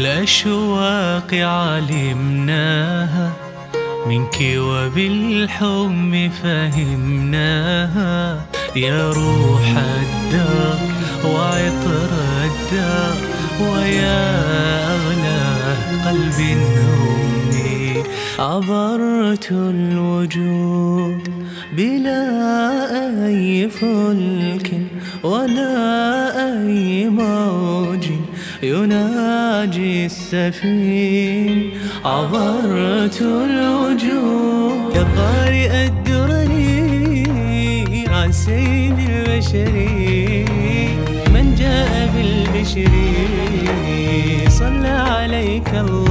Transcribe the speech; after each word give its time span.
الخلق 0.00 1.34
علمناها 1.34 3.32
منك 4.06 4.38
وبالحم 4.42 6.28
فهمناها 6.42 8.10
يا 8.76 9.12
روح 9.12 9.76
الدار 9.76 10.78
وعطر 11.24 12.10
الدار 12.44 13.16
ويا 13.60 14.22
أغلى 14.94 15.42
قلب 16.06 16.40
أمي 16.40 18.02
عبرت 18.38 19.52
الوجود 19.52 21.28
بلا 21.76 22.26
أي 23.26 23.68
فلك 23.68 24.70
ولا 25.22 25.76
أي 26.46 27.08
موج 27.08 28.06
يناجي 29.60 30.06
السفين 30.06 31.70
عبرت 32.04 33.22
الوجود 33.22 34.96
يا 34.96 35.02
قارئ 35.16 35.86
الدرري 35.86 37.24
عن 38.08 38.32
سيد 38.32 38.98
البشر 38.98 39.72
من 41.34 41.54
جاء 41.54 42.10
بالبشر 42.14 42.90
صلى 44.48 44.88
عليك 44.88 45.68
الله 45.74 46.09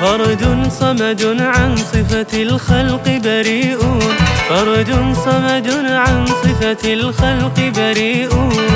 فرد 0.00 0.68
صمد 0.80 1.40
عن 1.40 1.76
صفة 1.76 2.42
الخلق 2.42 3.08
بريئون 3.24 4.14
فرد 4.48 5.14
صمد 5.24 5.68
عن 5.90 6.26
صفة 6.26 6.92
الخلق 6.92 7.60
بريئون 7.76 8.66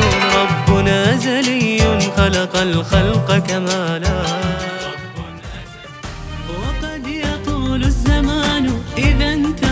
ربنا 0.41 1.17
زلي 1.17 1.81
خلق 2.17 2.57
الخلق 2.57 3.39
كمالا 3.39 4.23
وقد 6.49 7.07
يطول 7.07 7.83
الزمان 7.83 8.71
إذا 8.99 9.33
انتظرت 9.33 9.64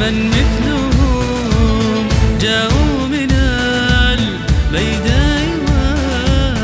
من 0.00 0.28
مثلهم 0.28 2.08
جاءوا 2.40 3.06
من 3.10 3.30
البيداء 4.18 5.44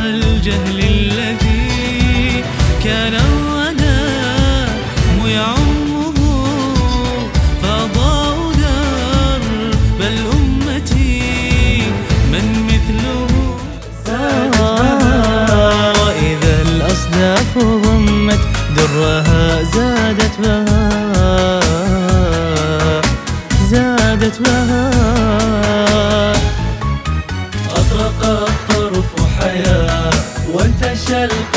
والجهل 0.03 0.79
الذي 0.79 2.45
كان 2.85 3.15
الظلام 3.15 4.69
يعمه 5.27 6.19
فأضاءوا 7.63 8.53
درب 8.53 10.01
الأمة 10.01 10.93
من 12.33 12.47
مثله. 12.67 13.27
وإذا 16.01 16.55
الأصداف 16.63 17.59
ضمت 17.59 18.41
درها 18.77 19.63
عادت 24.07 24.41
لها. 24.41 24.91
أطرق 27.71 28.25
الطرف 28.25 29.07
حياة 29.41 30.11
وانتشى 30.53 31.25
القلب 31.25 31.56